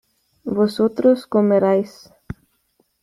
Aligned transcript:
vosotros 0.55 1.27
comeréis 1.27 2.09